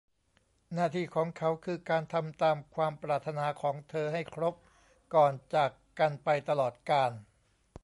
[0.73, 4.55] หน้าที่ของเขาคือการทำตามความปรารถนาของเธอให้ครบ
[5.15, 7.11] ก่อนจากกันไปตลอดกาล